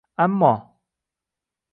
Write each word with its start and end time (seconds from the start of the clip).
Ammo 0.23 0.51